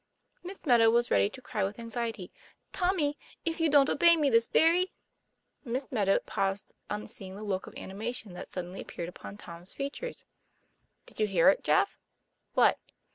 Miss 0.41 0.65
Meadow 0.65 0.89
was 0.89 1.11
ready 1.11 1.29
to 1.29 1.43
cry 1.43 1.63
with 1.63 1.77
anxiety.' 1.77 2.31
Tommy, 2.73 3.19
if 3.45 3.59
you 3.59 3.69
don't 3.69 3.87
obey 3.87 4.15
me 4.17 4.31
this 4.31 4.47
very" 4.47 4.93
Miss 5.63 5.91
Meadow 5.91 6.17
paused 6.25 6.73
on 6.89 7.05
seeing 7.05 7.35
the 7.35 7.43
look 7.43 7.67
of 7.67 7.75
anima 7.77 8.11
tion 8.11 8.33
that 8.33 8.51
suddenly 8.51 8.81
appeared 8.81 9.09
upon 9.09 9.37
Tom's 9.37 9.73
features. 9.73 10.25
"Did 11.05 11.19
you 11.19 11.27
hear 11.27 11.49
it, 11.49 11.63
Jeff?"" 11.63 11.99
What 12.55 12.79